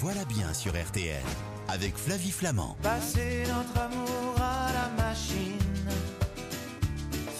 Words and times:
voilà 0.00 0.24
bien 0.26 0.52
sur 0.52 0.72
RTL 0.72 1.22
avec 1.68 1.96
Flavie 1.96 2.30
Flamand. 2.30 2.76
Passez 2.82 3.44
notre 3.48 3.80
amour 3.80 4.34
à 4.36 4.68
la 4.72 5.02
machine. 5.02 5.58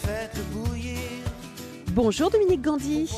Faites-le 0.01 0.41
bouillir. 0.55 0.97
Bonjour 1.91 2.31
Dominique 2.31 2.63
Gandhi. 2.63 3.11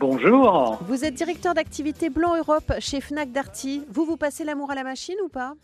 Bonjour. 0.00 0.78
Vous 0.88 1.04
êtes 1.04 1.14
directeur 1.14 1.54
d'activité 1.54 2.10
Blanc 2.10 2.36
Europe 2.36 2.72
chez 2.80 3.00
Fnac 3.00 3.30
Darty. 3.30 3.84
Vous, 3.88 4.04
vous 4.04 4.16
passez 4.16 4.42
l'amour 4.42 4.72
à 4.72 4.74
la 4.74 4.82
machine 4.82 5.16
ou 5.24 5.28
pas? 5.28 5.54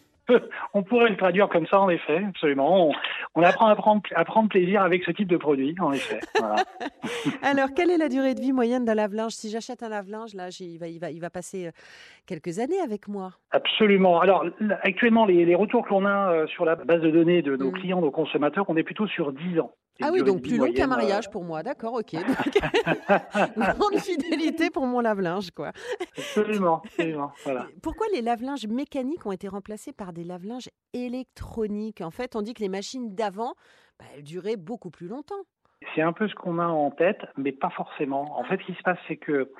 On 0.74 0.82
pourrait 0.82 1.10
le 1.10 1.16
traduire 1.16 1.48
comme 1.48 1.66
ça, 1.66 1.80
en 1.80 1.88
effet, 1.88 2.22
absolument. 2.28 2.88
On, 2.88 2.92
on 3.34 3.42
apprend 3.42 3.66
à 3.66 3.76
prendre, 3.76 4.02
à 4.14 4.24
prendre 4.24 4.48
plaisir 4.48 4.82
avec 4.82 5.04
ce 5.04 5.10
type 5.10 5.28
de 5.28 5.36
produit, 5.36 5.74
en 5.80 5.92
effet. 5.92 6.20
Voilà. 6.38 6.56
Alors, 7.42 7.68
quelle 7.74 7.90
est 7.90 7.98
la 7.98 8.08
durée 8.08 8.34
de 8.34 8.40
vie 8.40 8.52
moyenne 8.52 8.84
d'un 8.84 8.94
lave-linge? 8.94 9.32
Si 9.32 9.50
j'achète 9.50 9.82
un 9.82 9.88
lave-linge, 9.88 10.34
là, 10.34 10.48
il 10.60 10.78
va, 10.78 10.88
il, 10.88 10.98
va, 10.98 11.10
il 11.10 11.20
va 11.20 11.30
passer 11.30 11.66
euh, 11.66 11.70
quelques 12.26 12.58
années 12.58 12.80
avec 12.82 13.08
moi. 13.08 13.32
Absolument. 13.50 14.20
Alors, 14.20 14.44
actuellement, 14.82 15.26
les, 15.26 15.44
les 15.44 15.54
retours 15.54 15.84
que 15.84 15.90
l'on 15.90 16.04
a 16.06 16.32
euh, 16.32 16.46
sur 16.46 16.64
la 16.64 16.76
base 16.76 17.00
de 17.00 17.10
données 17.10 17.42
de 17.42 17.56
nos 17.56 17.70
Mm. 17.70 17.74
clients, 17.74 18.00
nos 18.00 18.10
consommateurs, 18.10 18.64
on 18.68 18.76
est 18.76 18.82
plutôt 18.82 19.06
sur 19.06 19.32
10 19.32 19.60
ans. 19.60 19.72
Ah 20.00 20.10
oui, 20.12 20.22
donc 20.22 20.42
plus 20.42 20.56
long 20.56 20.72
qu'un 20.72 20.86
moyenne, 20.86 20.92
euh, 20.92 20.96
mariage 20.96 21.30
pour 21.30 21.44
moi. 21.44 21.62
D'accord, 21.62 21.94
ok. 21.94 22.12
Grande 23.56 23.98
fidélité 23.98 24.70
pour 24.70 24.86
mon 24.86 25.00
lave-linge, 25.00 25.50
quoi. 25.50 25.72
Absolument, 26.16 26.82
absolument. 26.84 27.32
Voilà. 27.44 27.66
Pourquoi 27.82 28.06
les 28.12 28.22
lave-linges 28.22 28.66
mécaniques 28.66 29.26
ont 29.26 29.32
été 29.32 29.48
remplacés 29.48 29.92
par 29.92 30.12
des 30.12 30.24
lave-linges 30.24 30.70
électroniques? 30.92 32.00
En 32.00 32.10
fait, 32.10 32.36
on 32.36 32.42
dit 32.42 32.54
que 32.54 32.62
les 32.62 32.68
machines 32.68 33.14
d'avant, 33.14 33.54
bah, 33.98 34.06
elles 34.14 34.22
duraient 34.22 34.56
beaucoup 34.56 34.90
plus 34.90 35.08
longtemps. 35.08 35.42
C'est 35.94 36.02
un 36.02 36.12
peu 36.12 36.28
ce 36.28 36.34
qu'on 36.34 36.58
a 36.58 36.66
en 36.66 36.90
tête, 36.90 37.20
mais 37.36 37.52
pas 37.52 37.70
forcément. 37.70 38.38
En 38.38 38.44
fait, 38.44 38.58
ce 38.60 38.66
qui 38.66 38.74
se 38.74 38.82
passe, 38.82 38.98
c'est 39.08 39.16
que 39.16 39.52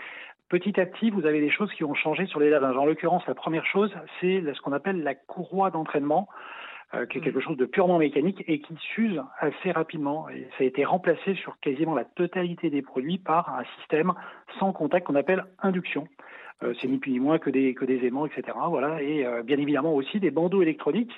petit 0.49 0.79
à 0.81 0.87
petit, 0.87 1.11
vous 1.11 1.27
avez 1.27 1.41
des 1.41 1.51
choses 1.51 1.73
qui 1.75 1.85
ont 1.85 1.95
changé 1.95 2.27
sur 2.27 2.41
les 2.41 2.51
lave-linges. 2.51 2.77
En 2.77 2.85
l'occurrence, 2.85 3.27
la 3.27 3.35
première 3.35 3.67
chose, 3.67 3.93
c'est 4.21 4.43
ce 4.55 4.61
qu'on 4.61 4.73
appelle 4.73 5.03
la 5.03 5.15
courroie 5.15 5.71
d'entraînement, 5.71 6.29
euh, 6.95 7.07
qui 7.07 7.19
est 7.19 7.21
Mhm. 7.21 7.25
quelque 7.25 7.41
chose 7.41 7.57
de 7.57 7.65
purement 7.65 7.99
mécanique 7.99 8.45
et 8.47 8.61
qui 8.61 8.75
s'use 8.95 9.21
assez 9.39 9.71
rapidement. 9.71 10.29
Et 10.29 10.47
ça 10.59 10.65
a 10.65 10.65
été 10.65 10.85
remplacé 10.85 11.35
sur 11.35 11.59
quasiment 11.61 11.95
la 11.95 12.05
totalité 12.05 12.69
des 12.71 12.83
produits 12.83 13.19
par 13.19 13.55
un 13.59 13.65
système 13.79 14.13
sans 14.59 14.73
contact 14.73 15.07
qu'on 15.07 15.15
appelle 15.15 15.45
induction. 15.63 16.07
Euh, 16.63 16.75
c'est 16.81 16.89
ni 16.89 16.99
plus 16.99 17.13
ni 17.13 17.21
moins 17.21 17.39
que 17.39 17.51
des, 17.51 17.75
que 17.75 17.85
des 17.85 18.07
aimants, 18.07 18.27
etc. 18.27 18.57
Voilà. 18.69 19.03
Et 19.03 19.25
euh, 19.25 19.43
bien 19.43 19.59
évidemment 19.59 19.95
aussi 19.95 20.21
des 20.21 20.31
bandeaux 20.31 20.63
électroniques 20.63 21.13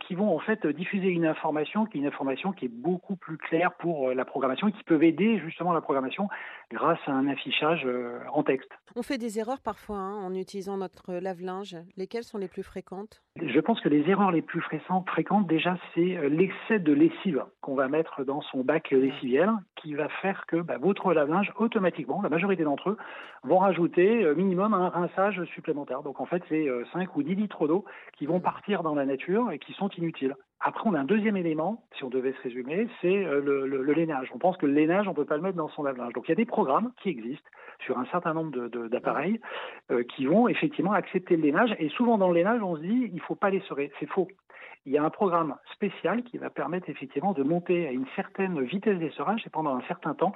qui 0.00 0.14
vont 0.14 0.34
en 0.34 0.38
fait 0.38 0.66
diffuser 0.66 1.08
une 1.08 1.26
information 1.26 1.86
qui 1.86 1.98
est 1.98 2.00
une 2.00 2.06
information 2.06 2.52
qui 2.52 2.66
est 2.66 2.72
beaucoup 2.72 3.16
plus 3.16 3.36
claire 3.36 3.72
pour 3.78 4.08
euh, 4.08 4.14
la 4.14 4.24
programmation 4.24 4.68
et 4.68 4.72
qui 4.72 4.82
peuvent 4.84 5.02
aider 5.02 5.38
justement 5.38 5.72
la 5.72 5.80
programmation 5.80 6.28
grâce 6.70 6.98
à 7.06 7.12
un 7.12 7.28
affichage 7.28 7.82
euh, 7.86 8.20
en 8.32 8.42
texte. 8.42 8.70
On 8.96 9.02
fait 9.02 9.18
des 9.18 9.38
erreurs 9.38 9.60
parfois 9.60 9.96
hein, 9.96 10.14
en 10.16 10.34
utilisant 10.34 10.76
notre 10.76 11.14
lave-linge. 11.14 11.76
Lesquelles 11.96 12.24
sont 12.24 12.38
les 12.38 12.48
plus 12.48 12.62
fréquentes? 12.62 13.22
Je 13.40 13.60
pense 13.60 13.80
que 13.80 13.88
les 13.88 14.08
erreurs 14.10 14.32
les 14.32 14.42
plus 14.42 14.60
fréquentes, 14.60 15.46
déjà, 15.46 15.76
c'est 15.94 16.16
euh, 16.16 16.28
l'excès 16.28 16.78
de 16.78 16.92
lessive 16.92 17.44
qu'on 17.60 17.74
va 17.74 17.88
mettre 17.88 18.24
dans 18.24 18.40
son 18.42 18.64
bac 18.64 18.90
lessiviel, 18.90 19.50
qui 19.76 19.94
va 19.94 20.08
faire 20.22 20.44
que 20.46 20.56
bah, 20.56 20.78
votre 20.78 21.12
lave-linge, 21.12 21.52
automatiquement, 21.56 22.20
la 22.22 22.28
majorité 22.28 22.64
d'entre 22.64 22.90
eux, 22.90 22.96
vont 23.44 23.58
rajouter 23.58 24.34
minimum 24.34 24.74
un 24.74 24.88
rinçage 24.88 25.42
supplémentaire. 25.54 26.02
Donc 26.02 26.20
en 26.20 26.26
fait, 26.26 26.42
c'est 26.48 26.68
euh, 26.68 26.84
5 26.92 27.16
ou 27.16 27.22
10 27.22 27.34
litres 27.34 27.66
d'eau 27.66 27.84
qui 28.16 28.26
vont 28.26 28.40
partir 28.40 28.82
dans 28.82 28.94
la 28.94 29.04
nature 29.04 29.50
et 29.52 29.58
qui 29.58 29.72
sont 29.74 29.87
inutiles. 29.96 30.34
Après, 30.60 30.88
on 30.88 30.94
a 30.94 31.00
un 31.00 31.04
deuxième 31.04 31.36
élément, 31.36 31.84
si 31.96 32.02
on 32.02 32.08
devait 32.08 32.32
se 32.32 32.42
résumer, 32.42 32.88
c'est 33.00 33.24
euh, 33.24 33.40
le, 33.40 33.92
lainage. 33.92 34.28
On 34.34 34.38
pense 34.38 34.56
que 34.56 34.66
le 34.66 34.72
lainage, 34.72 35.06
on 35.06 35.14
peut 35.14 35.24
pas 35.24 35.36
le 35.36 35.42
mettre 35.42 35.56
dans 35.56 35.68
son 35.68 35.84
lave-linge. 35.84 36.12
Donc 36.14 36.26
il 36.26 36.30
y 36.30 36.32
a 36.32 36.36
des 36.36 36.46
programmes 36.46 36.92
qui 37.00 37.10
existent 37.10 37.48
sur 37.84 37.96
un 37.96 38.06
certain 38.06 38.34
nombre 38.34 38.68
d'appareils 38.88 39.40
euh, 39.92 40.02
qui 40.02 40.26
vont 40.26 40.48
effectivement 40.48 40.92
accepter 40.92 41.36
le 41.36 41.42
lainage. 41.42 41.76
Et 41.78 41.88
souvent 41.90 42.18
dans 42.18 42.28
le 42.28 42.34
lainage, 42.34 42.60
on 42.60 42.76
se 42.76 42.80
dit, 42.80 43.10
il 43.12 43.20
faut 43.20 43.36
pas 43.36 43.50
les 43.50 43.60
serrer. 43.68 43.92
C'est 44.00 44.10
faux. 44.10 44.26
Il 44.84 44.92
y 44.92 44.98
a 44.98 45.04
un 45.04 45.10
programme 45.10 45.54
spécial 45.74 46.24
qui 46.24 46.38
va 46.38 46.50
permettre 46.50 46.88
effectivement 46.90 47.34
de 47.34 47.42
monter 47.44 47.86
à 47.86 47.92
une 47.92 48.06
certaine 48.16 48.60
vitesse 48.62 48.98
d'essorage 48.98 49.46
et 49.46 49.50
pendant 49.50 49.76
un 49.76 49.82
certain 49.82 50.14
temps 50.14 50.32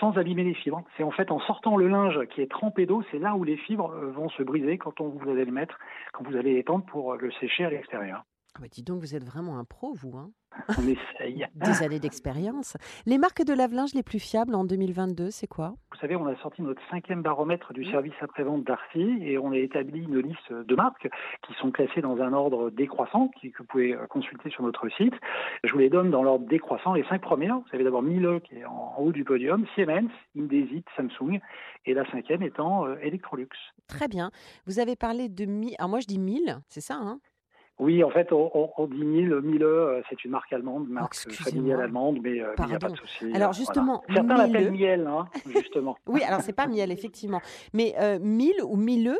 sans 0.00 0.16
abîmer 0.16 0.44
les 0.44 0.54
fibres. 0.54 0.84
C'est 0.96 1.02
en 1.02 1.10
fait 1.10 1.30
en 1.30 1.40
sortant 1.40 1.76
le 1.76 1.88
linge 1.88 2.24
qui 2.30 2.40
est 2.40 2.50
trempé 2.50 2.86
d'eau, 2.86 3.02
c'est 3.10 3.18
là 3.18 3.34
où 3.34 3.44
les 3.44 3.56
fibres 3.56 3.90
euh, 3.90 4.10
vont 4.10 4.30
se 4.30 4.42
briser 4.42 4.78
quand 4.78 5.00
on, 5.02 5.08
vous 5.08 5.28
allez 5.28 5.44
le 5.44 5.52
mettre, 5.52 5.78
quand 6.12 6.26
vous 6.26 6.36
allez 6.36 6.54
l'étendre 6.54 6.86
pour 6.86 7.16
le 7.16 7.30
sécher 7.32 7.64
à 7.64 7.70
l'extérieur. 7.70 8.22
Ah 8.56 8.62
bah 8.62 8.68
Dis 8.70 8.82
donc, 8.82 9.00
vous 9.00 9.14
êtes 9.14 9.24
vraiment 9.24 9.58
un 9.58 9.64
pro, 9.64 9.92
vous. 9.92 10.16
Hein 10.16 10.30
On 10.78 10.88
essaye. 10.88 11.46
Des 11.54 11.82
années 11.82 12.00
d'expérience. 12.00 12.78
Les 13.04 13.18
marques 13.18 13.44
de 13.44 13.52
lave-linge 13.52 13.92
les 13.92 14.02
plus 14.02 14.18
fiables 14.18 14.54
en 14.54 14.64
2022, 14.64 15.30
c'est 15.30 15.46
quoi? 15.46 15.74
Vous 15.92 15.98
savez, 15.98 16.16
on 16.16 16.26
a 16.26 16.34
sorti 16.36 16.62
notre 16.62 16.80
cinquième 16.90 17.22
baromètre 17.22 17.74
du 17.74 17.84
service 17.90 18.14
après-vente 18.22 18.64
d'Arcy 18.64 19.18
et 19.20 19.36
on 19.36 19.52
a 19.52 19.58
établi 19.58 20.04
une 20.04 20.20
liste 20.20 20.52
de 20.52 20.74
marques 20.74 21.08
qui 21.46 21.52
sont 21.60 21.70
classées 21.70 22.00
dans 22.00 22.22
un 22.22 22.32
ordre 22.32 22.70
décroissant 22.70 23.30
que 23.42 23.48
vous 23.58 23.64
pouvez 23.64 23.94
euh, 23.94 24.06
consulter 24.06 24.48
sur 24.48 24.62
notre 24.62 24.88
site. 24.96 25.14
Je 25.64 25.72
vous 25.72 25.78
les 25.78 25.90
donne 25.90 26.10
dans 26.10 26.22
l'ordre 26.22 26.46
décroissant. 26.46 26.94
Les 26.94 27.04
cinq 27.04 27.20
premières, 27.20 27.58
vous 27.58 27.74
avez 27.74 27.84
d'abord 27.84 28.02
Miele 28.02 28.40
qui 28.40 28.56
est 28.56 28.64
en, 28.64 28.94
haut 28.98 29.12
du 29.12 29.24
podium, 29.24 29.66
Siemens, 29.74 30.10
Indesit, 30.34 30.84
Samsung 30.96 31.40
et 31.84 31.92
la 31.92 32.10
cinquième 32.10 32.42
étant 32.42 32.86
euh, 32.86 32.96
Electrolux. 33.02 33.48
Très 33.86 34.08
bien. 34.08 34.30
Vous 34.66 34.78
avez 34.78 34.96
parlé 34.96 35.28
de 35.28 35.44
1000. 35.44 35.74
Alors 35.78 35.90
moi, 35.90 36.00
je 36.00 36.06
dis 36.06 36.18
1000, 36.18 36.60
c'est 36.68 36.80
ça, 36.80 36.94
hein? 36.94 37.20
Oui, 37.78 38.02
en 38.02 38.10
fait, 38.10 38.32
on, 38.32 38.86
dit. 38.86 39.04
Miele, 39.04 39.34
euh, 39.62 40.00
c'est 40.08 40.24
une 40.24 40.30
marque 40.30 40.52
allemande, 40.52 40.88
marque 40.88 41.14
euh, 41.26 41.30
familiale 41.30 41.80
allemande, 41.82 42.18
mais 42.22 42.40
euh, 42.40 42.54
il 42.60 42.66
n'y 42.66 42.74
a 42.74 42.78
pas 42.78 42.88
de 42.88 42.96
souci. 42.96 43.30
Alors, 43.34 43.52
justement, 43.52 44.02
voilà. 44.08 44.22
certains 44.22 44.46
l'appellent 44.46 44.72
miel, 44.72 45.06
hein, 45.06 45.26
justement. 45.46 45.96
Oui, 46.06 46.22
alors 46.22 46.40
c'est 46.40 46.54
pas 46.54 46.66
miel, 46.66 46.90
effectivement. 46.90 47.40
Mais 47.74 47.94
euh, 48.00 48.18
1000 48.18 48.62
ou 48.64 48.76
1000, 48.76 49.18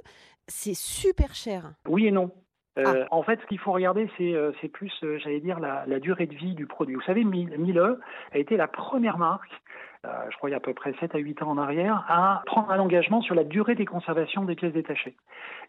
c'est 0.48 0.74
super 0.74 1.34
cher. 1.34 1.72
Oui 1.86 2.06
et 2.06 2.10
non. 2.10 2.30
Euh, 2.78 3.04
Ah. 3.04 3.08
En 3.10 3.22
fait, 3.22 3.38
ce 3.42 3.46
qu'il 3.46 3.58
faut 3.58 3.72
regarder, 3.72 4.08
c'est 4.18 4.68
plus, 4.68 4.92
j'allais 5.18 5.40
dire, 5.40 5.60
la, 5.60 5.84
la 5.86 5.98
durée 6.00 6.26
de 6.26 6.34
vie 6.34 6.54
du 6.54 6.66
produit. 6.66 6.94
Vous 6.94 7.02
savez, 7.02 7.24
Mi- 7.24 7.46
Miele 7.58 7.98
a 8.32 8.38
été 8.38 8.56
la 8.56 8.68
première 8.68 9.18
marque, 9.18 9.50
je 10.30 10.36
crois 10.36 10.48
il 10.48 10.52
y 10.52 10.54
a 10.54 10.58
à 10.58 10.60
peu 10.60 10.74
près 10.74 10.94
7 11.00 11.14
à 11.14 11.18
8 11.18 11.42
ans 11.42 11.50
en 11.50 11.58
arrière, 11.58 12.04
à 12.08 12.42
prendre 12.46 12.70
un 12.70 12.78
engagement 12.78 13.20
sur 13.20 13.34
la 13.34 13.44
durée 13.44 13.74
des 13.74 13.84
conservations 13.84 14.44
des 14.44 14.54
pièces 14.54 14.72
détachées. 14.72 15.14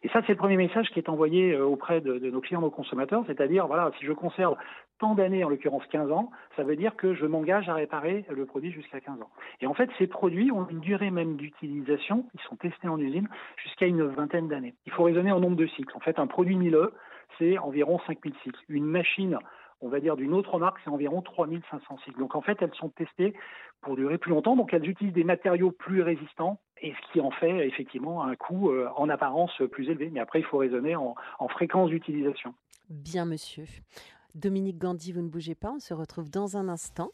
Et 0.04 0.10
ça, 0.10 0.22
c'est 0.26 0.34
le 0.34 0.38
premier 0.38 0.58
message 0.58 0.90
qui 0.90 1.00
est 1.00 1.10
envoyé 1.10 1.54
euh, 1.54 1.66
auprès 1.66 2.02
de, 2.02 2.18
de 2.18 2.30
nos 2.30 2.42
clients, 2.42 2.62
nos 2.62 2.70
consommateurs, 2.70 3.24
c'est-à-dire, 3.28 3.68
voilà, 3.68 3.92
si 3.98 4.06
je 4.06 4.14
conserve 4.14 4.56
tant 5.00 5.16
d'années, 5.16 5.44
en 5.44 5.50
l'occurrence 5.50 5.86
15 5.88 6.12
ans, 6.12 6.32
ça 6.56 6.64
veut 6.64 6.76
dire 6.76 6.96
que 6.96 7.14
je 7.14 7.26
m'engage 7.26 7.70
à 7.70 7.74
réparer 7.74 8.26
le 8.30 8.46
produit 8.46 8.72
jusqu'à 8.72 9.00
15 9.00 9.22
ans. 9.22 9.30
Et 9.62 9.68
en 9.68 9.74
fait, 9.74 9.90
ces 9.98 10.08
produits 10.08 10.52
ont 10.52 10.68
une 10.70 10.80
durée 10.80 11.12
même 11.12 11.36
d'utilisation, 11.36 12.26
ils 12.34 12.42
sont 12.42 12.56
testés 12.56 12.88
en 12.88 13.00
usine, 13.00 13.28
jusqu'à 13.64 13.86
une 13.86 14.04
vingtaine 14.04 14.48
d'années. 14.48 14.76
Il 14.86 14.92
faut 14.92 15.04
raisonner 15.04 15.32
en 15.32 15.40
nombre 15.40 15.56
de 15.56 15.68
cycles. 15.68 15.96
En 15.96 16.00
fait, 16.00 16.20
un 16.20 16.28
produit 16.28 16.56
Miele, 16.56 16.90
c'est 17.38 17.58
environ 17.58 18.00
5000 18.08 18.34
cycles. 18.44 18.60
Une 18.70 18.86
machine, 18.86 19.38
on 19.82 19.90
va 19.90 20.00
dire 20.00 20.16
d'une 20.16 20.34
autre 20.34 20.60
marque, 20.60 20.78
c'est 20.84 20.90
environ 20.90 21.22
3500 21.22 21.98
cycles. 22.04 22.20
Donc 22.20 22.36
en 22.36 22.42
fait, 22.42 22.58
elles 22.62 22.74
sont 22.76 22.90
testées 22.90 23.34
pour 23.82 23.96
durer 23.96 24.18
plus 24.18 24.32
longtemps, 24.32 24.56
donc 24.56 24.74
elles 24.74 24.88
utilisent 24.90 25.14
des 25.14 25.24
matériaux 25.24 25.72
plus 25.72 26.02
résistants, 26.02 26.60
et 26.82 26.94
ce 26.94 27.14
qui 27.14 27.22
en 27.22 27.32
fait 27.32 27.68
effectivement 27.68 28.24
un 28.24 28.36
coût 28.36 28.72
euh, 28.72 28.90
en 28.96 29.10
apparence 29.10 29.62
plus 29.72 29.90
élevé. 29.90 30.10
Mais 30.12 30.20
après, 30.20 30.40
il 30.40 30.46
faut 30.46 30.58
raisonner 30.58 30.96
en, 30.96 31.16
en 31.40 31.48
fréquence 31.48 31.90
d'utilisation. 31.90 32.54
Bien, 32.90 33.26
monsieur. 33.26 33.66
Dominique 34.38 34.78
Gandhi, 34.78 35.12
vous 35.12 35.22
ne 35.22 35.30
bougez 35.30 35.56
pas, 35.56 35.72
on 35.72 35.80
se 35.80 35.94
retrouve 35.94 36.30
dans 36.30 36.58
un 36.58 36.70
instant. 36.70 37.10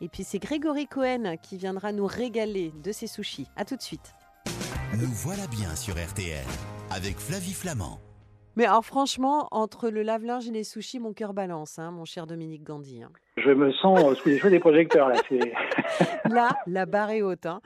Et 0.00 0.08
puis 0.08 0.22
c'est 0.22 0.38
Grégory 0.38 0.86
Cohen 0.86 1.36
qui 1.42 1.56
viendra 1.56 1.92
nous 1.92 2.06
régaler 2.06 2.72
de 2.82 2.92
ses 2.92 3.06
sushis. 3.06 3.48
À 3.56 3.64
tout 3.64 3.76
de 3.76 3.82
suite. 3.82 4.14
Nous 4.92 5.08
voilà 5.08 5.46
bien 5.48 5.74
sur 5.74 5.94
RTL 5.94 6.46
avec 6.90 7.18
Flavie 7.18 7.52
Flamand. 7.52 7.98
Mais 8.58 8.64
alors 8.64 8.84
franchement, 8.84 9.46
entre 9.52 9.88
le 9.88 10.02
lave-linge 10.02 10.48
et 10.48 10.50
les 10.50 10.64
sushis, 10.64 10.98
mon 10.98 11.12
cœur 11.12 11.32
balance, 11.32 11.78
hein, 11.78 11.92
mon 11.92 12.04
cher 12.04 12.26
Dominique 12.26 12.64
Gandhi. 12.64 13.04
hein. 13.04 13.12
Je 13.36 13.50
me 13.52 13.70
sens 13.70 14.02
euh, 14.02 14.16
sous 14.16 14.30
les 14.30 14.40
feux 14.40 14.50
des 14.50 14.58
projecteurs 14.58 15.08
là. 15.08 15.22
Là, 16.28 16.48
la 16.66 16.84
barre 16.84 17.10
est 17.10 17.22
haute. 17.22 17.46
hein. 17.46 17.60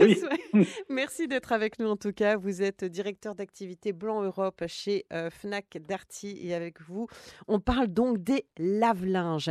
Oui. 0.00 0.18
Merci 0.88 1.28
d'être 1.28 1.52
avec 1.52 1.78
nous 1.78 1.86
en 1.86 1.96
tout 1.96 2.12
cas. 2.14 2.38
Vous 2.38 2.62
êtes 2.62 2.82
directeur 2.82 3.34
d'activité 3.34 3.92
Blanc 3.92 4.22
Europe 4.22 4.64
chez 4.68 5.04
euh, 5.12 5.28
Fnac 5.28 5.76
Darty 5.86 6.38
et 6.40 6.54
avec 6.54 6.80
vous, 6.80 7.08
on 7.46 7.60
parle 7.60 7.88
donc 7.88 8.16
des 8.16 8.46
lave-linges. 8.56 9.50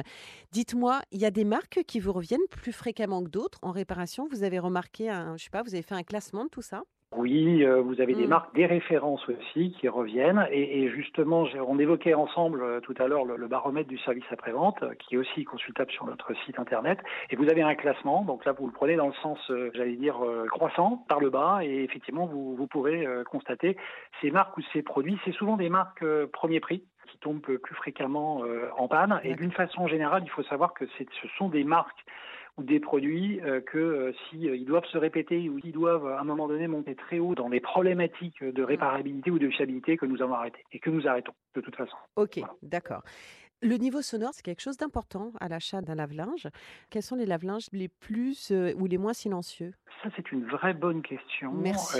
Dites-moi, 0.51 1.01
il 1.11 1.21
y 1.21 1.25
a 1.25 1.31
des 1.31 1.45
marques 1.45 1.81
qui 1.85 1.99
vous 1.99 2.11
reviennent 2.11 2.39
plus 2.49 2.73
fréquemment 2.73 3.23
que 3.23 3.29
d'autres 3.29 3.59
en 3.61 3.69
réparation? 3.69 4.27
Vous 4.31 4.41
avez 4.41 4.57
remarqué, 4.57 5.11
un, 5.11 5.37
je 5.37 5.43
sais 5.43 5.51
pas, 5.51 5.61
vous 5.61 5.75
avez 5.75 5.83
fait 5.83 5.93
un 5.93 6.01
classement 6.01 6.45
de 6.45 6.49
tout 6.49 6.63
ça? 6.63 6.85
Oui, 7.15 7.63
euh, 7.63 7.79
vous 7.81 8.01
avez 8.01 8.13
des 8.15 8.25
Mm. 8.25 8.29
marques, 8.29 8.53
des 8.53 8.65
références 8.65 9.27
aussi 9.29 9.71
qui 9.79 9.87
reviennent. 9.87 10.45
Et, 10.51 10.81
et 10.83 10.89
justement, 10.89 11.45
on 11.65 11.79
évoquait 11.79 12.13
ensemble 12.13 12.61
euh, 12.61 12.79
tout 12.81 12.93
à 12.99 13.07
l'heure 13.07 13.23
le, 13.23 13.37
le 13.37 13.47
baromètre 13.47 13.87
du 13.87 13.97
service 13.99 14.25
après-vente, 14.29 14.83
euh, 14.83 14.93
qui 14.99 15.15
est 15.15 15.17
aussi 15.17 15.45
consultable 15.45 15.89
sur 15.91 16.05
notre 16.05 16.33
site 16.43 16.59
internet. 16.59 16.99
Et 17.29 17.37
vous 17.37 17.49
avez 17.49 17.61
un 17.61 17.75
classement. 17.75 18.23
Donc 18.23 18.43
là, 18.43 18.51
vous 18.51 18.67
le 18.67 18.73
prenez 18.73 18.97
dans 18.97 19.07
le 19.07 19.13
sens, 19.21 19.39
j'allais 19.73 19.95
dire, 19.95 20.17
croissant, 20.51 21.05
par 21.07 21.21
le 21.21 21.29
bas. 21.29 21.59
Et 21.63 21.83
effectivement, 21.83 22.25
vous, 22.25 22.55
vous 22.55 22.67
pourrez 22.67 23.07
constater 23.31 23.77
ces 24.21 24.29
marques 24.29 24.57
ou 24.57 24.61
ces 24.73 24.81
produits. 24.81 25.17
C'est 25.23 25.31
souvent 25.33 25.55
des 25.55 25.69
marques 25.69 26.05
premier 26.33 26.59
prix 26.59 26.83
qui 27.09 27.17
tombent 27.19 27.39
plus 27.39 27.75
fréquemment 27.75 28.43
en 28.77 28.87
panne. 28.87 29.19
Et 29.23 29.35
d'une 29.35 29.51
façon 29.51 29.87
générale, 29.87 30.23
il 30.25 30.29
faut 30.29 30.43
savoir 30.43 30.73
que 30.73 30.85
ce 30.85 31.27
sont 31.37 31.49
des 31.49 31.63
marques 31.63 32.05
ou 32.57 32.63
des 32.63 32.79
produits 32.79 33.39
euh, 33.41 33.61
que 33.61 33.77
euh, 33.77 34.13
si 34.29 34.49
euh, 34.49 34.55
ils 34.55 34.65
doivent 34.65 34.85
se 34.91 34.97
répéter 34.97 35.47
ou 35.49 35.59
ils 35.63 35.71
doivent 35.71 36.07
à 36.07 36.19
un 36.19 36.23
moment 36.23 36.47
donné 36.47 36.67
monter 36.67 36.95
très 36.95 37.19
haut 37.19 37.35
dans 37.35 37.49
les 37.49 37.59
problématiques 37.59 38.43
de 38.43 38.63
réparabilité 38.63 39.29
ou 39.31 39.39
de 39.39 39.49
fiabilité 39.49 39.95
que 39.97 40.05
nous 40.05 40.21
avons 40.21 40.33
arrêté 40.33 40.63
et 40.71 40.79
que 40.79 40.89
nous 40.89 41.07
arrêtons 41.07 41.33
de 41.55 41.61
toute 41.61 41.75
façon. 41.75 41.95
Ok, 42.15 42.37
Voilà. 42.39 42.53
d'accord. 42.63 43.03
Le 43.63 43.75
niveau 43.77 44.03
sonore, 44.03 44.31
c'est 44.33 44.43
quelque 44.45 44.61
chose 44.61 44.77
d'important 44.77 45.31
à 45.39 45.47
l'achat 45.47 45.81
d'un 45.81 45.95
lave-linge. 45.95 46.47
Quels 46.91 47.01
sont 47.01 47.15
les 47.15 47.25
lave-linges 47.25 47.67
les 47.73 47.87
plus 47.87 48.51
euh, 48.51 48.73
ou 48.77 48.85
les 48.85 48.99
moins 48.99 49.13
silencieux? 49.13 49.73
Ça, 50.03 50.09
c'est 50.15 50.31
une 50.31 50.45
vraie 50.45 50.75
bonne 50.75 51.01
question. 51.01 51.51
Merci. 51.53 51.99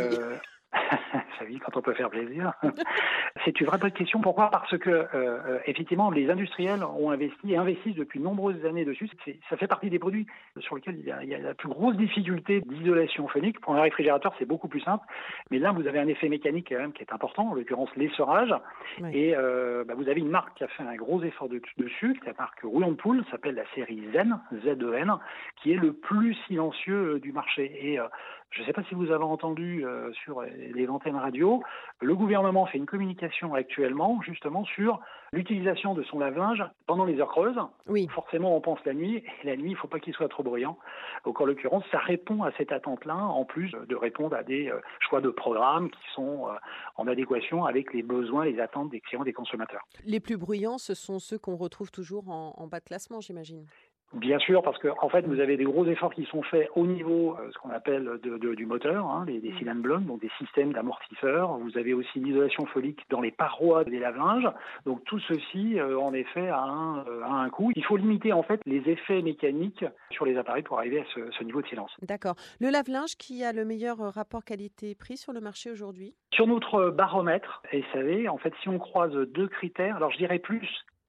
Ça 1.40 1.46
vit 1.46 1.60
quand 1.60 1.76
on 1.78 1.82
peut 1.82 1.94
faire 1.94 2.10
plaisir. 2.10 2.54
c'est 3.46 3.60
une 3.60 3.68
vraie 3.68 3.78
bonne 3.78 3.92
question. 3.92 4.22
Pourquoi? 4.22 4.50
Parce 4.50 4.78
que, 4.78 4.90
euh, 4.90 5.06
euh, 5.14 5.60
effectivement, 5.66 6.10
les 6.10 6.30
industriels 6.30 6.84
ont 6.84 7.12
investi 7.12 7.54
et 7.54 7.58
investissent 7.58 7.96
depuis 7.96 8.20
de 8.20 8.24
nombreuses 8.24 8.66
années 8.66 8.86
dessus. 8.86 9.10
Ça 9.50 9.58
fait 9.58 9.68
partie 9.68 9.90
des 9.90 10.00
produits 10.00 10.28
sur 10.60 10.76
lesquels 10.76 10.98
il 11.00 11.06
y 11.06 11.12
a, 11.12 11.24
il 11.24 11.30
y 11.30 11.36
a 11.36 11.40
la 11.40 11.54
plus 11.54 11.70
grosse 11.70 11.96
difficulté 11.96 12.62
d'isolation 12.62 13.28
phonique. 13.28 13.60
Pour 13.60 13.76
un 13.76 13.82
réfrigérateur, 13.82 14.34
c'est 14.40 14.46
beaucoup 14.46 14.68
plus 14.68 14.82
simple. 14.82 15.06
Mais 15.52 15.60
là, 15.60 15.72
vous 15.72 15.88
avez 15.88 16.00
un 16.00 16.08
effet 16.08 16.30
mécanique 16.30 16.68
quand 16.70 16.80
même 16.80 16.94
qui 16.94 17.04
est 17.04 17.14
important, 17.14 17.50
en 17.50 17.54
l'occurrence 17.54 17.90
l'essorage. 17.96 18.54
Oui. 19.02 19.10
Et 19.14 19.36
euh, 19.36 19.84
bah, 19.84 19.94
vous 19.96 20.10
avez 20.10 20.20
une 20.20 20.30
marque 20.30 20.58
qui 20.58 20.64
a 20.64 20.68
fait 20.68 20.84
un 20.84 20.96
gros 20.96 21.22
effort 21.24 21.50
de- 21.50 21.62
dessus, 21.78 22.20
la 22.26 22.34
marque 22.38 22.62
Rouillon 22.64 22.92
de 22.92 22.96
Poule, 22.96 23.24
s'appelle 23.32 23.56
la 23.56 23.66
série 23.76 24.02
Zen, 24.14 24.40
Z-E-N, 24.64 25.14
qui 25.62 25.74
est 25.74 25.78
le 25.78 25.94
plus 25.94 26.36
silencieux 26.48 27.20
du 27.20 27.32
marché. 27.32 27.72
Et 27.82 28.00
euh, 28.00 28.06
je 28.52 28.62
ne 28.62 28.66
sais 28.66 28.74
pas 28.74 28.84
si 28.84 28.96
vous 28.96 29.12
avez 29.12 29.24
entendu 29.24 29.86
euh, 29.86 30.12
sur 30.14 30.42
les 30.78 30.88
antennes 30.88 31.16
radio, 31.16 31.62
le 32.02 32.16
gouvernement 32.16 32.66
fait 32.66 32.78
une 32.78 32.86
communication 32.86 33.54
actuellement 33.54 34.22
justement 34.22 34.64
sur 34.66 35.00
l'utilisation 35.34 35.94
de 35.94 36.04
son 36.04 36.20
lave-linge 36.20 36.64
pendant 36.86 37.06
les 37.06 37.20
heures 37.20 37.28
creuses. 37.28 37.60
Oui, 37.88 38.08
Forcément, 38.14 38.56
on 38.56 38.62
pense 38.62 38.80
la 38.86 38.94
nuit, 38.94 39.24
et 39.44 39.46
la 39.46 39.56
nuit, 39.56 39.72
il 39.72 39.74
ne 39.74 39.78
faut 39.78 39.88
pas 39.88 40.00
qu'il 40.00 40.14
soit 40.14 40.30
trop 40.30 40.44
bruyant. 40.44 40.78
Donc, 41.26 41.42
en 41.42 41.46
l'occurrence, 41.46 41.84
ça 41.92 42.00
répond 42.00 42.44
à 42.44 42.52
cette 42.54 42.72
attente-là, 42.72 43.16
en 43.16 43.44
plus 43.44 43.72
de 43.72 43.96
répondre 43.96 44.36
à 44.36 44.44
des 44.44 44.70
euh, 44.70 44.80
choix 45.00 45.22
de 45.22 45.30
programmes 45.30 45.90
qui 45.90 46.00
sont 46.14 46.48
euh, 46.48 46.54
en 46.96 47.08
adéquation 47.08 47.66
avec 47.66 47.94
les 47.94 48.04
besoins, 48.04 48.46
les 48.46 48.60
attentes 48.60 48.90
des 48.90 49.02
clients, 49.02 49.24
des 49.24 49.34
consommateurs. 49.34 49.82
les 50.06 50.20
plus 50.20 50.38
bruyants, 50.38 50.78
ce 50.78 50.94
sont 50.94 51.20
ceux 51.20 51.38
qu'on 51.38 51.56
retrouve 51.56 51.92
toujours 51.92 52.30
en, 52.30 52.54
en 52.58 52.68
bas 52.68 52.80
de 52.80 52.86
classement, 52.86 53.20
j'imagine. 53.20 53.66
Bien 54.14 54.40
sûr, 54.40 54.62
parce 54.64 54.78
que 54.78 54.88
en 55.02 55.10
fait, 55.10 55.26
vous 55.28 55.40
avez 55.42 55.58
des 55.58 55.66
gros 55.66 55.86
efforts 55.86 56.14
qui 56.14 56.24
sont 56.26 56.42
faits 56.42 56.70
au 56.76 56.88
niveau, 56.88 57.36
euh, 57.40 57.50
ce 57.52 57.58
qu'on 57.60 57.72
appelle 57.72 58.06
de, 58.24 58.38
de- 58.38 58.56
du 58.56 58.66
moteur, 58.66 59.06
hein, 59.06 59.26
les, 59.28 59.40
des 59.42 59.52
Mm. 59.52 59.58
cylindres 59.58 59.82
blocs, 59.82 60.04
donc 60.06 60.22
des 60.22 60.32
systèmes 60.38 60.72
d'amortisseurs. 60.72 61.58
Vous 61.58 61.78
avez 61.78 61.94
aussi 61.94 62.20
l'isolation 62.20 62.66
folique 62.68 63.02
dans 63.10 63.20
les 63.20 63.32
parois 63.32 63.84
des 63.84 64.00
lave-linges. 64.00 64.50
Donc 64.86 65.04
tout 65.04 65.20
ceci, 65.20 65.78
euh, 65.78 66.00
en 66.00 66.14
effet, 66.14 66.48
a 66.48 66.60
un, 66.62 67.00
euh, 67.00 67.22
a 67.24 67.32
un 67.32 67.50
coût. 67.50 67.72
Il 67.76 67.84
faut 67.84 67.98
limiter 67.98 68.32
en 68.32 68.44
fait 68.44 68.62
les 68.66 68.82
effets 68.90 69.22
mécaniques 69.22 69.84
sur 70.12 70.26
les 70.26 70.38
appareils 70.38 70.64
pour 70.64 70.78
arriver 70.80 71.02
à 71.02 71.06
ce, 71.14 71.30
ce 71.38 71.44
niveau 71.44 71.62
de 71.62 71.68
silence. 71.68 71.92
D'accord. 72.02 72.36
Le 72.62 72.70
lave-linge 72.70 73.16
qui 73.18 73.44
a 73.44 73.52
le 73.52 73.66
meilleur 73.66 74.00
euh, 74.02 74.10
rapport 74.10 74.46
qualité-prix 74.46 75.18
sur 75.18 75.34
le 75.34 75.42
marché 75.42 75.70
aujourd'hui? 75.70 76.16
Sur 76.34 76.48
notre 76.48 76.92
baromètre 76.92 77.62
SAV, 77.92 78.30
en 78.30 78.38
fait, 78.38 78.54
si 78.62 78.70
on 78.70 78.80
croise 78.80 79.14
deux 79.14 79.48
critères, 79.50 79.98
alors 79.98 80.12
je 80.12 80.18
dirais 80.18 80.40
plus 80.40 80.66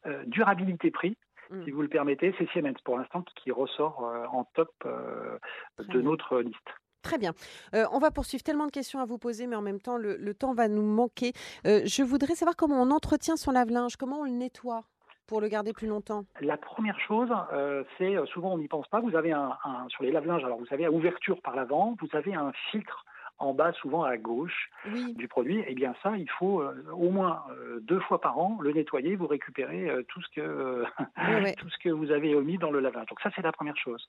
euh, 0.06 0.24
durabilité-prix, 0.26 1.16
Mm. 1.50 1.64
si 1.64 1.70
vous 1.70 1.82
le 1.82 1.88
permettez, 1.88 2.34
c'est 2.38 2.48
Siemens 2.50 2.74
pour 2.84 2.98
l'instant 2.98 3.22
qui, 3.42 3.50
ressort 3.50 4.04
euh, 4.04 4.26
en 4.32 4.44
top 4.54 4.70
euh, 4.86 5.38
de 5.78 6.00
notre 6.02 6.38
liste. 6.40 6.56
Très 7.02 7.16
bien. 7.18 7.32
Euh, 7.74 7.84
on 7.92 7.98
va 7.98 8.10
poursuivre 8.10 8.42
tellement 8.42 8.66
de 8.66 8.70
questions 8.72 8.98
à 9.00 9.04
vous 9.06 9.18
poser, 9.18 9.46
mais 9.46 9.56
en 9.56 9.62
même 9.62 9.80
temps, 9.80 9.96
le, 9.96 10.16
le 10.16 10.34
temps 10.34 10.52
va 10.52 10.68
nous 10.68 10.82
manquer. 10.82 11.32
Euh, 11.66 11.80
je 11.84 12.02
voudrais 12.02 12.34
savoir 12.34 12.56
comment 12.56 12.82
on 12.82 12.90
entretient 12.90 13.36
son 13.36 13.52
lave-linge, 13.52 13.96
comment 13.96 14.20
on 14.20 14.24
le 14.24 14.30
nettoie 14.30 14.82
pour 15.26 15.40
le 15.40 15.48
garder 15.48 15.72
plus 15.72 15.86
longtemps? 15.86 16.24
La 16.40 16.56
première 16.56 16.98
chose, 17.00 17.28
euh, 17.52 17.84
c'est 17.98 18.16
souvent 18.32 18.54
on 18.54 18.58
n'y 18.58 18.68
pense 18.68 18.88
pas. 18.88 19.00
Vous 19.00 19.14
avez 19.14 19.32
un, 19.32 19.56
un- 19.64 19.86
sur 19.88 20.02
les 20.02 20.10
lave-linges, 20.10 20.42
alors 20.44 20.58
vous 20.58 20.66
savez 20.66 20.86
à 20.86 20.90
ouverture 20.90 21.40
par 21.42 21.54
l'avant, 21.54 21.96
vous 22.00 22.08
avez 22.16 22.34
un 22.34 22.50
filtre 22.70 23.04
en 23.38 23.54
bas, 23.54 23.72
souvent 23.72 24.02
à 24.02 24.16
gauche 24.16 24.70
Oui, 24.92 25.14
du 25.14 25.28
produit. 25.28 25.62
Et 25.66 25.74
bien 25.74 25.94
ça, 26.02 26.16
il 26.16 26.28
faut 26.30 26.60
euh, 26.60 26.74
au 26.92 27.10
moins 27.10 27.44
euh, 27.50 27.80
deux 27.80 28.00
fois 28.00 28.20
par 28.20 28.38
an 28.38 28.58
le 28.60 28.72
nettoyer. 28.72 29.16
Vous 29.16 29.26
récupérez 29.26 29.88
euh, 29.88 30.02
tout 30.08 30.20
ce 30.22 30.28
que 30.34 30.84
Ouais, 31.16 31.54
tout 31.58 31.68
ce 31.68 31.78
que 31.78 31.88
vous 31.88 32.10
avez 32.10 32.34
omis 32.34 32.58
dans 32.58 32.70
le 32.70 32.80
lave-linge. 32.80 33.06
Donc 33.06 33.20
ça, 33.20 33.30
c'est 33.34 33.42
la 33.42 33.52
première 33.52 33.76
chose. 33.76 34.08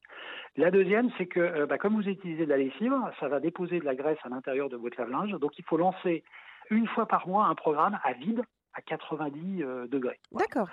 La 0.58 0.72
deuxième, 0.72 1.10
c'est 1.18 1.28
que 1.28 1.66
bah, 1.66 1.78
comme 1.78 1.96
vous 1.96 2.08
utilisez 2.08 2.46
de 2.46 2.50
la 2.50 2.58
lessive, 2.58 2.94
ça 3.20 3.28
va 3.28 3.40
déposer 3.40 3.80
de 3.80 3.86
la 3.86 3.96
graisse 3.96 4.20
à 4.24 4.30
l'intérieur 4.30 4.70
de 4.70 4.78
votre 4.78 5.00
lave-linge. 5.00 5.32
Donc 5.40 5.58
il 5.58 5.66
faut 5.66 5.78
lancer 5.78 6.24
une 6.70 6.88
fois 6.88 7.08
par 7.08 7.28
mois 7.28 7.46
un 7.46 7.56
programme 7.56 8.00
à 8.04 8.14
vide 8.14 8.44
à 8.74 8.82
90 8.82 9.64
euh, 9.64 9.88
degrés. 9.88 10.20
d'accord. 10.32 10.68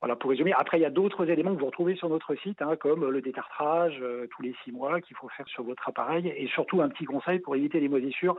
Voilà, 0.00 0.16
pour 0.16 0.30
résumer. 0.30 0.54
Après, 0.56 0.78
il 0.78 0.82
y 0.82 0.86
a 0.86 0.90
d'autres 0.90 1.28
éléments 1.28 1.54
que 1.54 1.60
vous 1.60 1.66
retrouvez 1.66 1.94
sur 1.94 2.08
notre 2.08 2.34
site, 2.36 2.62
hein, 2.62 2.74
comme 2.76 3.08
le 3.10 3.20
détartrage 3.20 3.98
euh, 4.00 4.26
tous 4.30 4.42
les 4.42 4.54
six 4.64 4.72
mois 4.72 5.00
qu'il 5.02 5.14
faut 5.14 5.28
faire 5.28 5.46
sur 5.48 5.62
votre 5.62 5.86
appareil. 5.88 6.32
Et 6.36 6.48
surtout, 6.48 6.80
un 6.80 6.88
petit 6.88 7.04
conseil 7.04 7.38
pour 7.38 7.54
éviter 7.54 7.80
les 7.80 7.88
moisissures. 7.88 8.36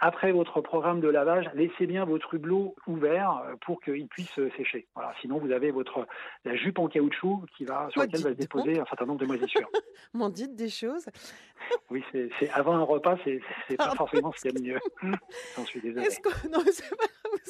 Après 0.00 0.32
votre 0.32 0.60
programme 0.60 1.00
de 1.00 1.08
lavage, 1.08 1.48
laissez 1.54 1.86
bien 1.86 2.04
votre 2.04 2.34
hublot 2.34 2.74
ouvert 2.86 3.42
euh, 3.46 3.54
pour 3.60 3.80
qu'il 3.80 4.08
puisse 4.08 4.38
euh, 4.38 4.50
sécher. 4.56 4.86
Voilà, 4.94 5.12
sinon, 5.20 5.38
vous 5.38 5.52
avez 5.52 5.70
votre 5.70 6.06
la 6.44 6.56
jupe 6.56 6.78
en 6.78 6.88
caoutchouc 6.88 7.44
qui 7.56 7.64
va, 7.64 7.88
sur 7.90 8.00
laquelle 8.00 8.22
va 8.22 8.30
se 8.30 8.36
déposer 8.36 8.80
un 8.80 8.86
certain 8.86 9.06
nombre 9.06 9.20
de 9.20 9.26
moisissures. 9.26 9.68
M'en 10.14 10.30
dites 10.30 10.56
des 10.56 10.68
choses. 10.68 11.06
oui, 11.90 12.02
c'est 12.12 12.50
avant 12.50 12.74
un 12.74 12.82
repas, 12.82 13.16
c'est 13.24 13.76
pas 13.76 13.94
forcément 13.94 14.32
ce 14.32 14.40
qu'il 14.40 14.52
y 14.52 14.56
a 14.56 14.58
de 14.58 14.64
mieux. 14.64 15.12
J'en 15.56 15.64
suis 15.64 15.80
désolé. 15.80 16.06
Est-ce 16.06 16.20
que... 16.20 16.30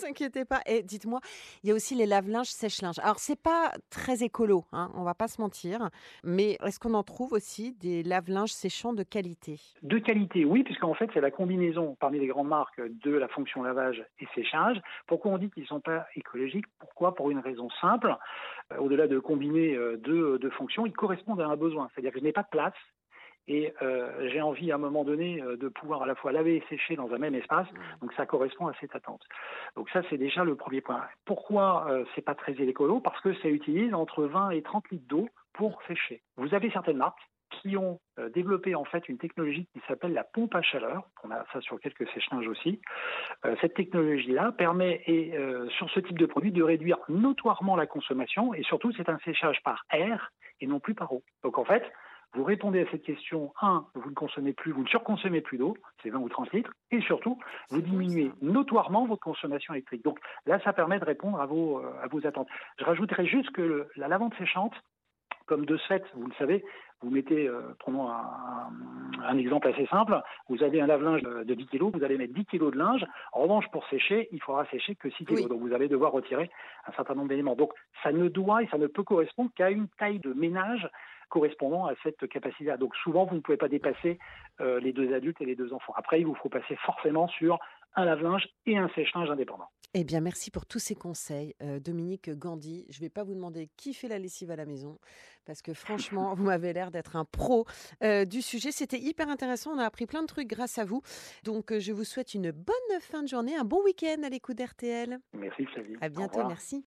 Vous 0.05 0.11
inquiétez 0.11 0.45
pas. 0.45 0.61
Et 0.67 0.83
dites-moi, 0.83 1.21
il 1.63 1.71
y 1.71 1.73
a 1.73 1.75
aussi 1.75 1.95
les 1.95 2.05
lave-linges 2.05 2.49
sèche-linge. 2.49 2.99
Alors, 2.99 3.19
c'est 3.19 3.41
pas 3.41 3.73
très 3.89 4.23
écolo, 4.23 4.65
hein, 4.73 4.91
on 4.95 5.03
va 5.03 5.15
pas 5.15 5.29
se 5.29 5.41
mentir, 5.41 5.89
mais 6.23 6.59
est-ce 6.63 6.79
qu'on 6.79 6.93
en 6.95 7.03
trouve 7.03 7.33
aussi 7.33 7.73
des 7.73 8.03
lave-linges 8.03 8.53
séchants 8.53 8.93
de 8.93 9.03
qualité? 9.03 9.59
De 9.83 9.99
qualité, 9.99 10.45
oui, 10.45 10.63
puisqu'en 10.63 10.93
fait, 10.95 11.09
c'est 11.15 11.23
la 11.23 11.31
combinaison 11.31 11.97
parmi 12.01 12.19
les 12.19 12.27
grandes 12.27 12.49
marques 12.49 12.83
de 12.83 13.13
la 13.13 13.29
fonction 13.29 13.63
lavage 13.63 14.05
et 14.19 14.27
séchage. 14.35 14.81
Pourquoi 15.07 15.33
on 15.33 15.39
dit 15.39 15.51
qu'ils 15.51 15.63
ne 15.63 15.69
sont 15.69 15.81
pas 15.81 16.07
écologiques? 16.17 16.67
Pourquoi? 16.79 17.15
Pour 17.15 17.31
une 17.31 17.39
raison 17.39 17.71
simple. 17.81 18.15
Euh, 18.73 18.79
Au-delà 18.79 19.07
de 19.07 19.19
combiner 19.19 19.75
euh, 19.75 19.97
deux, 19.97 20.39
deux 20.39 20.51
fonctions, 20.51 20.85
ils 20.85 20.93
correspondent 20.93 21.41
à 21.41 21.47
un 21.47 21.57
besoin. 21.57 21.89
C'est-à-dire 21.95 22.13
que 22.13 22.19
je 22.19 22.25
n'ai 22.25 22.33
pas 22.33 22.43
de 22.43 22.49
place 22.51 22.75
et 23.49 23.75
euh, 23.83 24.29
j'ai 24.31 24.41
envie 24.41 24.73
à 24.73 24.77
un 24.77 24.79
moment 24.79 25.05
donné 25.05 25.43
euh, 25.43 25.57
de 25.57 25.69
pouvoir 25.69 26.03
à 26.03 26.07
la 26.07 26.15
fois 26.15 26.33
laver 26.33 26.57
et 26.57 26.65
sécher 26.69 26.97
dans 26.97 27.13
un 27.13 27.19
même 27.19 27.35
espace. 27.35 27.69
Donc 28.01 28.13
ça 28.15 28.27
correspond 28.27 28.67
à 28.67 28.73
cette 28.81 28.95
attente. 28.95 29.23
Donc 29.77 29.91
ça, 29.91 30.03
c'est 30.11 30.19
déjà 30.19 30.45
le 30.45 30.57
premier 30.57 30.81
point. 30.81 31.03
Pourquoi 31.25 31.87
euh, 31.89 32.05
c'est 32.15 32.23
pas 32.25 32.35
très 32.35 32.53
écolo? 32.53 33.01
Parce 33.01 33.21
que 33.21 33.35
ça 33.35 33.49
utilise 33.49 33.95
entre 33.95 34.25
20 34.25 34.51
et 34.51 34.63
30 34.63 34.91
litres 34.91 35.09
d'eau 35.09 35.29
pour 35.53 35.83
sécher. 35.87 36.23
Vous 36.37 36.55
avez 36.55 36.71
certaines 36.71 36.97
marques 36.97 37.21
qui 37.61 37.77
ont 37.77 38.01
euh, 38.19 38.29
développé 38.31 38.75
en 38.75 38.85
fait 38.85 39.09
une 39.09 39.19
technologie 39.19 39.67
qui 39.73 39.81
s'appelle 39.87 40.13
la 40.13 40.25
pompe 40.25 40.55
à 40.55 40.63
chaleur. 40.63 41.09
On 41.23 41.31
a 41.31 41.45
ça 41.53 41.61
sur 41.61 41.81
quelques 41.81 42.09
sèche-linges 42.11 42.49
aussi. 42.49 42.81
Euh, 43.45 43.55
cette 43.61 43.75
technologie-là 43.75 44.53
permet, 44.53 45.03
et, 45.07 45.37
euh, 45.37 45.69
sur 45.71 45.89
ce 45.91 46.01
type 46.01 46.19
de 46.19 46.27
produit, 46.27 46.53
de 46.53 46.63
réduire 46.63 46.99
notoirement 47.09 47.77
la 47.77 47.87
consommation 47.87 48.55
et 48.55 48.63
surtout, 48.63 48.93
c'est 48.93 49.09
un 49.09 49.19
séchage 49.21 49.63
par 49.63 49.85
air 49.93 50.33
et 50.61 50.67
non 50.67 50.81
plus 50.81 50.95
par 50.95 51.13
eau. 51.13 51.23
Donc 51.43 51.59
en 51.59 51.65
fait, 51.65 51.85
vous 52.35 52.45
répondez 52.45 52.81
à 52.83 52.91
cette 52.91 53.03
question, 53.05 53.53
un, 53.63 53.87
vous 53.95 54.11
ne 54.11 54.15
consommez 54.15 54.53
plus, 54.53 54.73
vous 54.73 54.83
ne 54.83 54.89
surconsommez 54.89 55.41
plus 55.41 55.59
d'eau, 55.59 55.77
c'est 56.03 56.11
20 56.11 56.19
ou 56.19 56.29
30 56.29 56.53
litres, 56.53 56.73
et 56.91 57.01
surtout, 57.01 57.39
vous 57.71 57.81
diminuez 57.81 58.33
notoirement 58.43 59.07
votre 59.07 59.23
consommation 59.23 59.73
électrique. 59.75 60.03
Donc 60.05 60.19
là, 60.47 60.59
ça 60.65 60.73
permet 60.73 60.99
de 60.99 61.05
répondre 61.05 61.41
à 61.41 61.47
vos, 61.47 61.79
euh, 61.79 61.93
à 62.03 62.09
vos 62.09 62.27
attentes. 62.27 62.49
Je 62.79 62.85
rajouterais 62.85 63.27
juste 63.27 63.51
que 63.51 63.63
le- 63.63 63.89
la 63.97 64.09
lavande 64.09 64.35
séchante, 64.35 64.75
comme 65.47 65.67
de 65.67 65.77
ce 65.77 65.87
fait, 65.87 66.05
vous 66.15 66.27
le 66.27 66.33
savez, 66.39 66.65
vous 67.03 67.11
mettez, 67.11 67.47
euh, 67.47 67.61
prenons 67.79 68.09
un, 68.09 68.15
un- 68.15 69.23
un 69.29 69.37
exemple 69.37 69.69
assez 69.69 69.85
simple, 69.87 70.19
vous 70.49 70.63
avez 70.63 70.81
un 70.81 70.87
lave-linge 70.87 71.21
de 71.23 71.55
10 71.55 71.67
kg, 71.67 71.91
vous 71.95 72.03
allez 72.03 72.17
mettre 72.17 72.33
10 72.33 72.47
kg 72.47 72.71
de 72.71 72.79
linge. 72.79 73.05
En 73.33 73.41
revanche, 73.43 73.69
pour 73.71 73.87
sécher, 73.89 74.29
il 74.33 74.41
faudra 74.41 74.65
sécher 74.67 74.95
que 74.95 75.11
6 75.11 75.27
kg. 75.27 75.35
Oui. 75.35 75.47
Donc 75.47 75.61
vous 75.61 75.75
allez 75.75 75.89
devoir 75.89 76.13
retirer 76.13 76.51
un 76.87 76.93
certain 76.93 77.15
nombre 77.15 77.29
d'éléments. 77.29 77.57
Donc 77.57 77.73
ça 78.03 78.11
ne 78.11 78.29
doit 78.29 78.63
et 78.63 78.69
ça 78.69 78.79
ne 78.79 78.87
peut 78.87 79.03
correspondre 79.03 79.51
qu'à 79.55 79.71
une 79.71 79.87
taille 79.99 80.19
de 80.21 80.33
ménage 80.33 80.89
correspondant 81.29 81.87
à 81.87 81.95
cette 82.03 82.29
capacité-là. 82.29 82.77
Donc 82.77 82.95
souvent, 82.97 83.25
vous 83.25 83.37
ne 83.37 83.41
pouvez 83.41 83.57
pas 83.57 83.69
dépasser 83.69 84.19
euh, 84.61 84.81
les 84.81 84.93
deux 84.93 85.15
adultes 85.15 85.41
et 85.41 85.47
les 85.47 85.57
deux 85.57 85.73
enfants. 85.73 85.95
Après, 85.97 86.21
il 86.21 86.27
vous 86.27 86.35
faut 86.35 86.49
passer 86.49 86.77
forcément 86.77 87.29
sur 87.29 87.59
un 87.97 88.05
lave-linge 88.05 88.49
et 88.67 88.77
un 88.77 88.89
sèche-linge 88.91 89.31
indépendant. 89.31 89.69
Eh 89.97 90.03
bien, 90.03 90.21
merci 90.21 90.51
pour 90.51 90.67
tous 90.67 90.81
ces 90.81 90.97
conseils, 90.97 91.55
euh, 91.63 91.79
Dominique 91.79 92.29
Gandhi. 92.31 92.85
Je 92.91 92.99
ne 92.99 93.03
vais 93.03 93.11
pas 93.11 93.23
vous 93.23 93.35
demander 93.35 93.71
qui 93.77 93.95
fait 93.95 94.09
la 94.09 94.19
lessive 94.19 94.51
à 94.51 94.57
la 94.57 94.67
maison, 94.67 94.99
parce 95.47 95.63
que 95.63 95.73
franchement, 95.73 96.35
vous 96.35 96.43
m'avez 96.43 96.73
l'air 96.73 96.91
d'être 96.91 97.15
un 97.15 97.25
pro 97.25 97.65
euh, 98.03 98.25
du 98.25 98.43
sujet. 98.43 98.73
C'était 98.73 98.99
hyper 98.99 99.29
intéressant. 99.29 99.71
On 99.73 99.79
a 99.79 99.85
appris 99.85 100.07
plein 100.07 100.23
de 100.23 100.27
trucs 100.27 100.49
grâce 100.49 100.79
à 100.79 100.85
vous. 100.85 101.03
Donc, 101.45 101.71
euh, 101.71 101.79
je 101.79 101.93
vous 101.93 102.03
souhaite 102.03 102.35
une 102.35 102.51
bonne 102.51 103.01
fin 103.01 103.23
de 103.23 103.29
journée, 103.29 103.55
un 103.55 103.65
bon 103.65 103.85
week-end 103.85 104.21
à 104.25 104.29
l'écoute 104.29 104.57
d'RTL. 104.57 105.19
Merci 105.33 105.65
Flavie. 105.67 105.95
À 106.01 106.09
bientôt. 106.09 106.45
Merci. 106.45 106.83